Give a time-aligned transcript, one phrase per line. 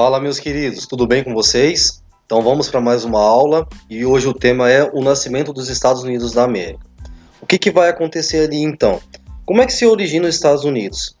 [0.00, 2.00] Fala, meus queridos, tudo bem com vocês?
[2.24, 6.04] Então vamos para mais uma aula e hoje o tema é o nascimento dos Estados
[6.04, 6.86] Unidos da América.
[7.42, 9.00] O que, que vai acontecer ali então?
[9.44, 11.16] Como é que se origina os Estados Unidos?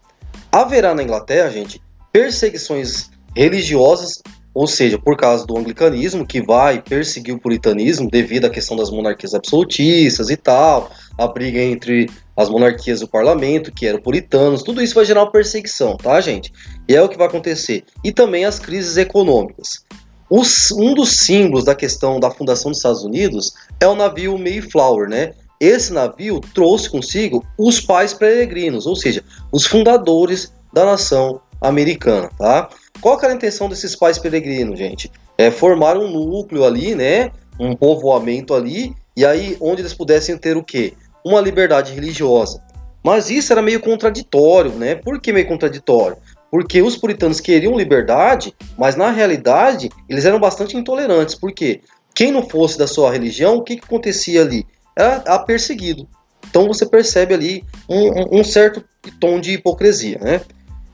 [0.52, 4.22] Haverá na Inglaterra, gente, perseguições religiosas,
[4.54, 8.92] ou seja, por causa do anglicanismo, que vai perseguir o puritanismo devido à questão das
[8.92, 10.88] monarquias absolutistas e tal,
[11.18, 15.32] a briga entre as monarquias do parlamento, que eram puritanos, tudo isso vai gerar uma
[15.32, 16.52] perseguição, tá, gente?
[16.88, 17.82] E é o que vai acontecer.
[18.04, 19.84] E também as crises econômicas.
[20.30, 25.08] Os, um dos símbolos da questão da fundação dos Estados Unidos é o navio Mayflower,
[25.08, 25.32] né?
[25.58, 32.68] Esse navio trouxe consigo os pais peregrinos, ou seja, os fundadores da nação americana, tá?
[33.00, 35.10] Qual era a intenção desses pais peregrinos, gente?
[35.36, 37.32] É formar um núcleo ali, né?
[37.58, 40.92] Um povoamento ali, e aí onde eles pudessem ter o quê?
[41.24, 42.60] Uma liberdade religiosa.
[43.02, 44.94] Mas isso era meio contraditório, né?
[44.94, 46.16] Por que meio contraditório?
[46.50, 51.34] Porque os puritanos queriam liberdade, mas na realidade eles eram bastante intolerantes.
[51.34, 51.80] Por quê?
[52.14, 54.66] Quem não fosse da sua religião, o que, que acontecia ali?
[54.96, 56.08] Era perseguido.
[56.48, 58.82] Então você percebe ali um, um, certo
[59.20, 60.40] tom de hipocrisia, né?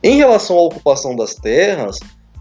[0.03, 1.99] Em relação à ocupação das terras,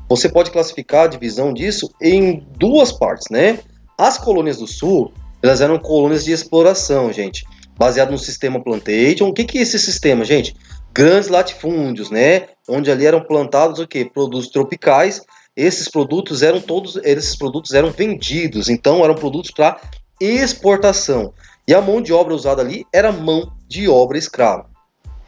[0.10, 3.60] você pode classificar a divisão disso em duas partes, né?
[3.98, 7.46] As colônias do sul, elas eram colônias de exploração, gente
[7.78, 9.28] baseado no sistema plantation.
[9.28, 10.56] O que, que é esse sistema, gente?
[10.94, 12.48] Grandes latifúndios, né?
[12.68, 14.06] Onde ali eram plantados o que?
[14.06, 15.22] Produtos tropicais.
[15.56, 19.80] Esses produtos eram todos, esses produtos eram vendidos, então eram produtos para
[20.20, 21.34] exportação.
[21.68, 24.66] E a mão de obra usada ali era mão de obra escrava.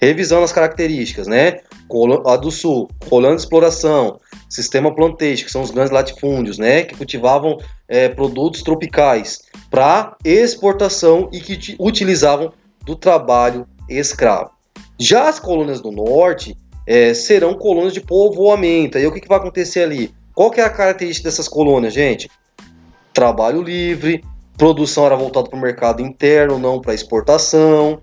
[0.02, 1.60] Revisando as características, né?
[2.26, 6.84] A do sul, de exploração, sistema plantation, que são os grandes latifúndios, né?
[6.84, 14.52] Que cultivavam é, produtos tropicais para exportação e que utilizavam do trabalho escravo.
[15.00, 16.56] Já as colônias do norte
[16.88, 18.98] é, serão colônias de povoamento.
[18.98, 20.14] E o que, que vai acontecer ali?
[20.34, 22.30] Qual que é a característica dessas colônias, gente?
[23.14, 24.24] Trabalho livre,
[24.58, 28.02] produção era voltada para o mercado interno, não para exportação.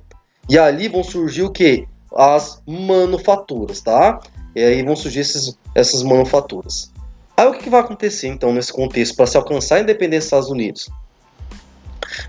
[0.49, 1.87] E ali vão surgir o que?
[2.15, 4.21] As manufaturas, tá?
[4.55, 6.92] E aí vão surgir esses, essas manufaturas.
[7.43, 10.27] Aí o que, que vai acontecer então nesse contexto para se alcançar a independência dos
[10.27, 10.89] Estados Unidos?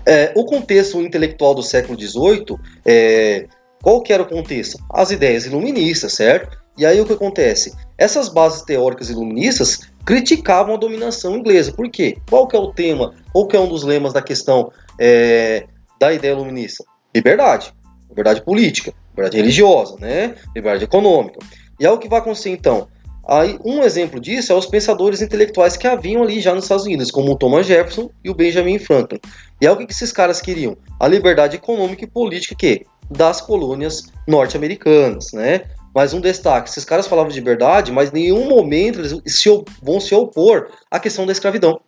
[0.04, 3.46] É, o contexto intelectual do século XVIII, é,
[3.80, 4.76] qual que era o contexto?
[4.90, 6.58] As ideias iluministas, certo?
[6.76, 7.72] E aí o que acontece?
[7.96, 11.72] Essas bases teóricas iluministas criticavam a dominação inglesa.
[11.72, 12.18] Por quê?
[12.28, 13.14] Qual que é o tema?
[13.32, 15.64] Qual que é um dos lemas da questão é,
[16.00, 16.82] da ideia iluminista?
[17.14, 17.72] Liberdade.
[18.08, 20.34] Liberdade política, liberdade religiosa, né?
[20.56, 21.38] liberdade econômica.
[21.78, 22.88] E é o que vai acontecer então?
[23.26, 27.10] Aí, um exemplo disso é os pensadores intelectuais que haviam ali já nos Estados Unidos,
[27.10, 29.18] como o Thomas Jefferson e o Benjamin Franklin.
[29.60, 30.76] E é o que esses caras queriam?
[31.00, 35.62] A liberdade econômica e política que das colônias norte-americanas, né?
[35.94, 39.48] Mas um destaque, esses caras falavam de liberdade, mas em nenhum momento eles se,
[39.82, 41.80] vão se opor à questão da escravidão.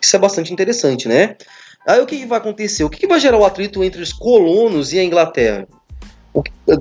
[0.00, 1.36] Isso é bastante interessante, né?
[1.86, 2.84] Aí o que, que vai acontecer?
[2.84, 5.66] O que, que vai gerar o atrito entre os colonos e a Inglaterra?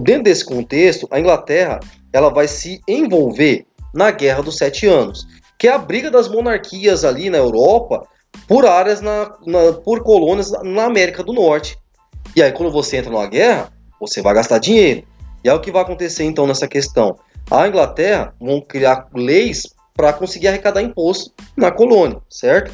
[0.02, 1.80] Dentro desse contexto, a Inglaterra
[2.16, 5.28] ela vai se envolver na Guerra dos Sete Anos,
[5.60, 8.08] que é a briga das monarquias ali na Europa
[8.48, 11.78] por áreas, na, na, por colônias na América do Norte.
[12.34, 15.04] E aí, quando você entra numa guerra, você vai gastar dinheiro.
[15.44, 17.20] E é o que vai acontecer então nessa questão.
[17.52, 22.74] A Inglaterra vão criar leis para conseguir arrecadar imposto na colônia, certo?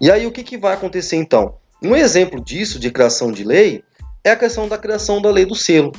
[0.00, 1.56] E aí o que, que vai acontecer então?
[1.82, 3.84] Um exemplo disso, de criação de lei,
[4.24, 5.92] é a questão da criação da lei do selo.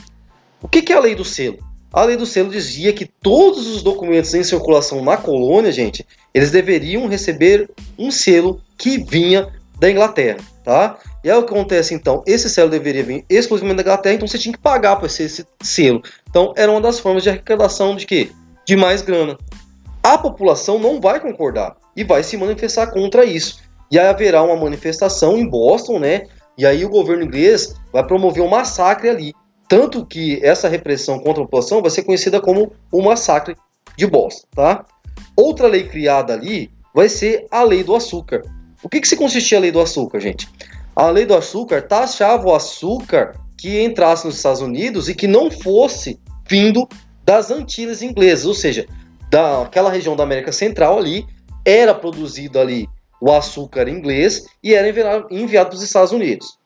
[0.59, 1.68] O que, que é a lei do selo?
[1.91, 6.51] A lei do selo dizia que todos os documentos em circulação na colônia, gente, eles
[6.51, 9.47] deveriam receber um selo que vinha
[9.79, 10.97] da Inglaterra, tá?
[11.23, 12.21] E aí o que acontece então?
[12.27, 15.47] Esse selo deveria vir exclusivamente da Inglaterra, então você tinha que pagar para esse, esse
[15.63, 16.03] selo.
[16.29, 18.29] Então era uma das formas de arrecadação de quê?
[18.65, 19.37] De mais grana.
[20.03, 23.61] A população não vai concordar e vai se manifestar contra isso.
[23.91, 26.27] E aí haverá uma manifestação em Boston, né?
[26.57, 29.33] E aí o governo inglês vai promover um massacre ali.
[29.69, 33.55] Tanto que essa repressão contra a população vai ser conhecida como o massacre
[33.95, 34.83] de Boston, tá?
[35.35, 38.41] Outra lei criada ali vai ser a lei do açúcar.
[38.81, 40.49] O que, que se consistia a lei do açúcar, gente?
[40.95, 45.51] A lei do açúcar taxava o açúcar que entrasse nos Estados Unidos e que não
[45.51, 46.19] fosse
[46.49, 46.87] vindo
[47.23, 48.87] das Antilhas inglesas, ou seja,
[49.29, 51.27] daquela região da América Central ali,
[51.63, 52.87] era produzido ali
[53.21, 54.89] o açúcar inglês e era
[55.29, 56.58] enviado para os Estados Unidos.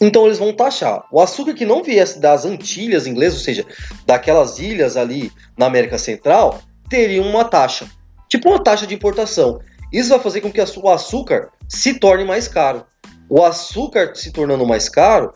[0.00, 1.04] Então eles vão taxar.
[1.10, 3.66] O açúcar que não viesse das Antilhas inglesas, ou seja,
[4.06, 7.86] daquelas ilhas ali na América Central, teria uma taxa.
[8.28, 9.60] Tipo uma taxa de importação.
[9.92, 12.84] Isso vai fazer com que o açúcar se torne mais caro.
[13.28, 15.32] O açúcar se tornando mais caro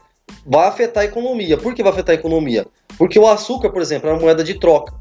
[0.47, 1.57] vai afetar a economia.
[1.57, 2.67] Por que vai afetar a economia?
[2.97, 4.95] Porque o açúcar, por exemplo, é uma moeda de troca.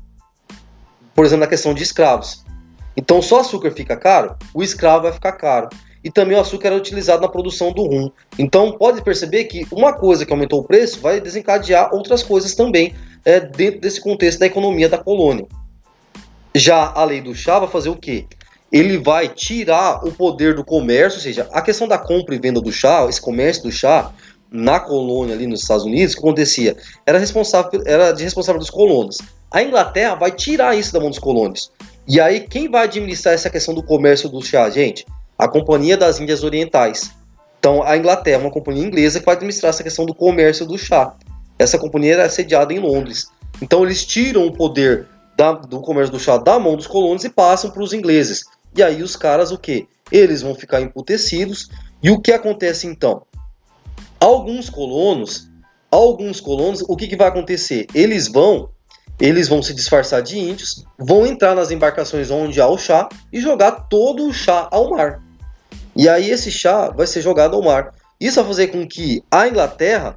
[1.16, 2.44] Por exemplo, na questão de escravos.
[2.96, 5.70] Então, só açúcar fica caro, o escravo vai ficar caro.
[6.04, 8.12] E também o açúcar era utilizado na produção do rum.
[8.38, 12.94] Então, pode perceber que uma coisa que aumentou o preço vai desencadear outras coisas também
[13.26, 15.46] é, dentro desse contexto da economia da colônia.
[16.56, 18.26] Já a lei do chá vai fazer o quê?
[18.72, 22.60] Ele vai tirar o poder do comércio, ou seja, a questão da compra e venda
[22.60, 24.12] do chá, esse comércio do chá,
[24.52, 26.76] na colônia ali nos Estados Unidos, o que acontecia?
[27.06, 29.18] Era, responsável, era de responsável dos colonos.
[29.52, 31.72] A Inglaterra vai tirar isso da mão dos colonos.
[32.08, 35.06] E aí, quem vai administrar essa questão do comércio do chá, gente?
[35.38, 37.12] A Companhia das Índias Orientais.
[37.60, 40.78] Então, a Inglaterra é uma companhia inglesa que vai administrar essa questão do comércio do
[40.78, 41.16] chá.
[41.60, 43.28] Essa companhia era sediada em Londres.
[43.62, 47.30] Então, eles tiram o poder da, do comércio do chá da mão dos colonos e
[47.30, 48.46] passam para os ingleses.
[48.76, 49.88] E aí, os caras, o que?
[50.12, 51.70] Eles vão ficar emputecidos.
[52.02, 53.24] E o que acontece então?
[54.20, 55.50] Alguns colonos,
[55.92, 57.88] alguns colonos, o que, que vai acontecer?
[57.94, 58.70] Eles vão
[59.20, 63.42] eles vão se disfarçar de índios, vão entrar nas embarcações onde há o chá e
[63.42, 65.24] jogar todo o chá ao mar.
[65.98, 67.92] E aí esse chá vai ser jogado ao mar.
[68.22, 70.16] Isso vai fazer com que a Inglaterra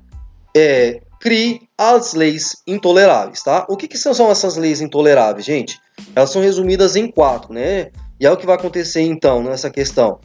[0.55, 3.67] é, crie as leis intoleráveis, tá?
[3.67, 5.81] O que, que são essas leis intoleráveis, gente?
[6.15, 7.91] Elas são resumidas em quatro, né?
[8.21, 10.21] E é o que vai acontecer então nessa questão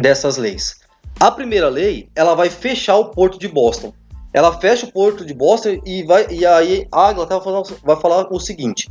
[0.00, 0.76] dessas leis.
[1.18, 3.92] A primeira lei, ela vai fechar o porto de Boston.
[4.32, 7.40] Ela fecha o porto de Boston e vai e aí a Inglaterra
[7.82, 8.88] vai falar o seguinte: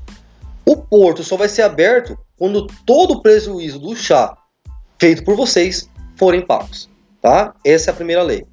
[0.65, 4.35] o porto só vai ser aberto quando todo o prejuízo do chá
[4.99, 6.89] feito por vocês forem pagos,
[7.21, 7.53] tá?
[7.63, 8.45] Essa é a primeira lei.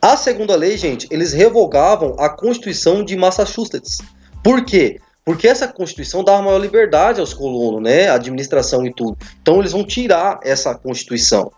[0.00, 3.98] A segunda lei, gente, eles revogavam a Constituição de Massachusetts.
[4.42, 4.98] Por quê?
[5.24, 8.08] Porque essa Constituição dava maior liberdade aos colonos, né?
[8.08, 9.16] A administração e tudo.
[9.40, 11.52] Então eles vão tirar essa Constituição.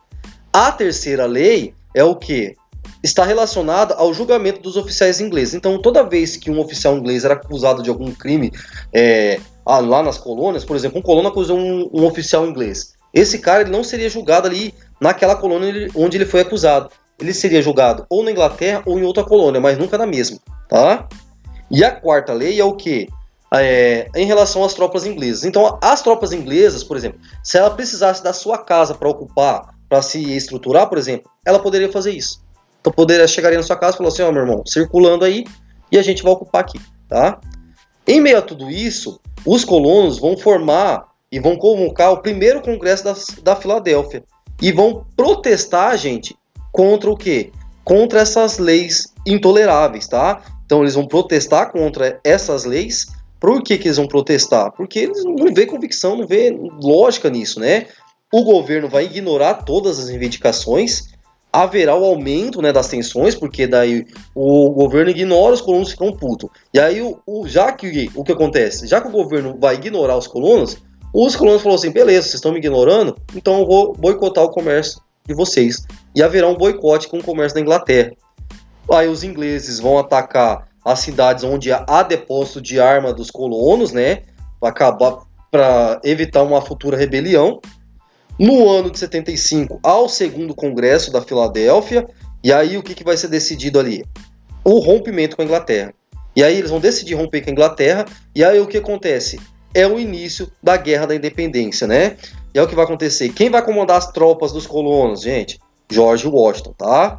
[0.53, 2.55] A terceira lei é o que?
[3.03, 5.55] Está relacionada ao julgamento dos oficiais ingleses.
[5.55, 8.53] Então, toda vez que um oficial inglês era acusado de algum crime
[8.93, 12.93] é, lá nas colônias, por exemplo, um colono acusou um, um oficial inglês.
[13.14, 16.90] Esse cara ele não seria julgado ali naquela colônia onde ele foi acusado.
[17.19, 20.38] Ele seria julgado ou na Inglaterra ou em outra colônia, mas nunca na mesma,
[20.69, 21.08] tá?
[21.70, 23.08] E a quarta lei é o que?
[23.55, 25.44] É, em relação às tropas inglesas.
[25.44, 30.02] Então, as tropas inglesas, por exemplo, se ela precisasse da sua casa para ocupar para
[30.02, 32.43] se estruturar, por exemplo, ela poderia fazer isso.
[32.81, 35.44] Então poderia chegaria na sua casa e falar assim, ó, oh, meu irmão, circulando aí
[35.90, 37.40] e a gente vai ocupar aqui, tá?
[38.06, 43.05] Em meio a tudo isso, os colonos vão formar e vão convocar o primeiro congresso
[43.05, 44.23] da, da Filadélfia
[44.63, 46.37] e vão protestar, gente,
[46.73, 47.51] contra o quê?
[47.85, 50.43] Contra essas leis intoleráveis, tá?
[50.65, 53.07] Então eles vão protestar contra essas leis.
[53.41, 54.71] Por que, que eles vão protestar?
[54.73, 57.89] Porque eles não vê convicção, não vê lógica nisso, né?
[58.35, 61.05] o governo vai ignorar todas as reivindicações,
[61.53, 64.05] haverá o aumento né, das tensões, porque daí
[64.35, 66.51] o governo ignora, os colonos ficam putos.
[66.75, 68.89] E aí, o, o, já que o que acontece?
[68.89, 70.79] Já que o governo vai ignorar os colonos,
[71.14, 75.00] os colonos falaram assim: beleza, vocês estão me ignorando, então eu vou boicotar o comércio
[75.26, 75.87] de vocês.
[76.14, 78.12] E haverá um boicote com o comércio da Inglaterra.
[78.90, 84.22] Aí os ingleses vão atacar as cidades onde há depósito de arma dos colonos, né?
[84.61, 85.19] Para acabar
[85.50, 87.61] para evitar uma futura rebelião.
[88.37, 92.05] No ano de 75, ao segundo congresso da Filadélfia,
[92.43, 94.05] e aí o que, que vai ser decidido ali?
[94.64, 95.94] O rompimento com a Inglaterra.
[96.34, 98.04] E aí eles vão decidir romper com a Inglaterra,
[98.35, 99.38] e aí o que acontece?
[99.75, 102.16] É o início da Guerra da Independência, né?
[102.54, 103.31] E é o que vai acontecer.
[103.31, 105.59] Quem vai comandar as tropas dos colonos, gente?
[105.90, 107.19] George Washington, tá?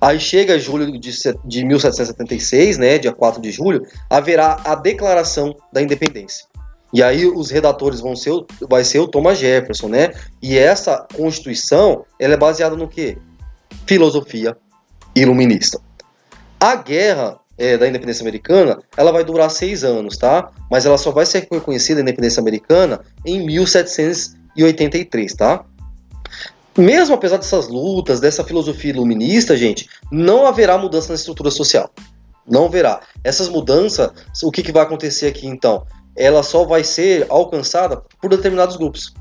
[0.00, 1.10] Aí chega julho de,
[1.44, 6.46] de 1776, né, dia 4 de julho, haverá a Declaração da Independência.
[6.92, 8.32] E aí os redatores vão ser,
[8.68, 10.12] vai ser o Thomas Jefferson, né?
[10.42, 13.18] E essa Constituição, ela é baseada no quê?
[13.86, 14.56] Filosofia
[15.14, 15.80] iluminista.
[16.58, 20.50] A guerra é, da independência americana, ela vai durar seis anos, tá?
[20.68, 25.64] Mas ela só vai ser reconhecida a independência americana em 1783, tá?
[26.76, 31.90] Mesmo apesar dessas lutas, dessa filosofia iluminista, gente, não haverá mudança na estrutura social.
[32.48, 33.00] Não haverá.
[33.22, 34.10] Essas mudanças,
[34.42, 35.84] o que, que vai acontecer aqui então?
[36.16, 39.14] ela só vai ser alcançada por determinados grupos.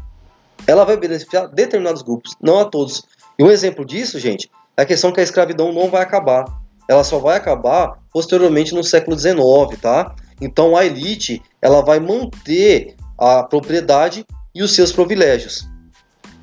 [0.67, 3.03] Ela vai beneficiar determinados grupos, não a todos.
[3.37, 6.45] E um exemplo disso, gente, é a questão que a escravidão não vai acabar.
[6.89, 10.15] Ela só vai acabar posteriormente no século XIX, tá?
[10.41, 15.69] Então a elite, ela vai manter a propriedade e os seus privilégios.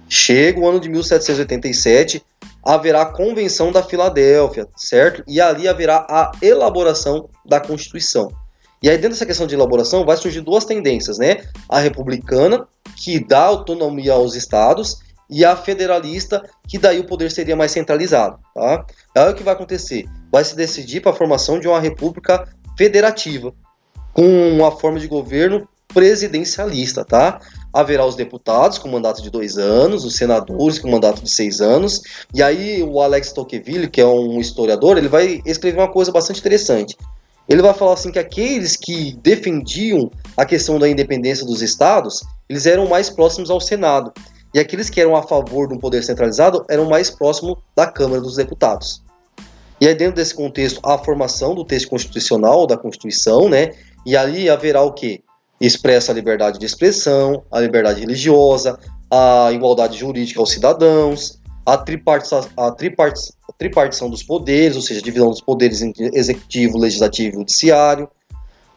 [0.08, 2.22] Chega o ano de 1787,
[2.62, 5.24] haverá a Convenção da Filadélfia, certo?
[5.26, 8.30] E ali haverá a elaboração da Constituição.
[8.80, 11.42] E aí, dentro dessa questão de elaboração, vai surgir duas tendências, né?
[11.68, 17.56] A republicana, que dá autonomia aos estados, e a federalista, que daí o poder seria
[17.56, 18.84] mais centralizado, tá?
[19.14, 20.04] Aí o que vai acontecer?
[20.30, 23.52] Vai se decidir para a formação de uma república federativa,
[24.12, 27.40] com uma forma de governo presidencialista, tá?
[27.76, 32.00] haverá os deputados com mandato de dois anos, os senadores com mandato de seis anos,
[32.32, 36.40] e aí o Alex Tocqueville, que é um historiador, ele vai escrever uma coisa bastante
[36.40, 36.96] interessante.
[37.46, 42.64] Ele vai falar assim que aqueles que defendiam a questão da independência dos estados, eles
[42.64, 44.10] eram mais próximos ao Senado,
[44.56, 48.22] e aqueles que eram a favor de um poder centralizado eram mais próximos da Câmara
[48.22, 49.02] dos Deputados.
[49.78, 53.74] E aí dentro desse contexto, a formação do texto constitucional, da Constituição, né?
[54.06, 55.22] E ali haverá o quê?
[55.60, 58.78] expressa a liberdade de expressão, a liberdade religiosa,
[59.10, 62.70] a igualdade jurídica aos cidadãos, a, tripartição, a,
[63.58, 68.08] tripartição, dos poderes, ou seja, divisão dos poderes em executivo, legislativo e judiciário.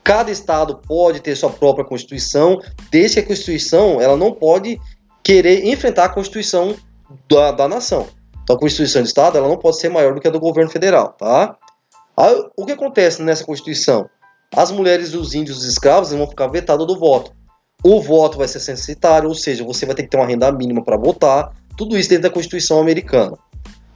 [0.03, 2.59] Cada estado pode ter sua própria constituição,
[2.89, 4.79] desde que a constituição ela não pode
[5.23, 6.75] querer enfrentar a constituição
[7.29, 8.07] da, da nação.
[8.43, 10.71] Então, a constituição do estado ela não pode ser maior do que a do governo
[10.71, 11.55] federal, tá?
[12.17, 14.09] Aí, o que acontece nessa constituição?
[14.55, 17.31] as mulheres dos índios e escravos vão ficar vetadas do voto.
[17.83, 20.83] O voto vai ser censitário, ou seja, você vai ter que ter uma renda mínima
[20.83, 21.53] para votar.
[21.77, 23.37] Tudo isso dentro da Constituição americana.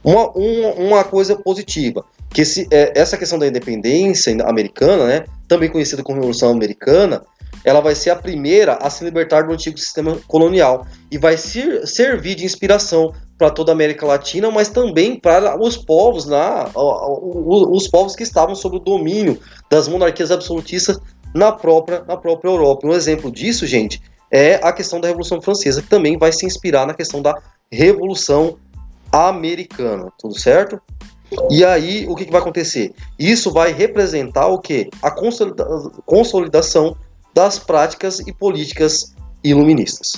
[0.02, 5.70] Uma, uma, uma coisa positiva, que esse, é, essa questão da independência americana, né, também
[5.70, 7.22] conhecida como Revolução Americana,
[7.64, 11.86] ela vai ser a primeira a se libertar do antigo sistema colonial e vai ser,
[11.86, 17.86] servir de inspiração para toda a América Latina, mas também para os povos, na, os
[17.88, 19.38] povos que estavam sob o domínio
[19.70, 20.98] das monarquias absolutistas
[21.32, 22.86] na própria, na própria Europa.
[22.86, 26.86] Um exemplo disso, gente, é a questão da Revolução Francesa, que também vai se inspirar
[26.86, 28.58] na questão da Revolução
[29.12, 30.80] Americana, tudo certo?
[31.50, 32.92] E aí, o que, que vai acontecer?
[33.18, 34.88] Isso vai representar o que?
[35.02, 35.10] A
[36.04, 36.96] consolidação
[37.34, 40.14] das práticas e políticas iluministas.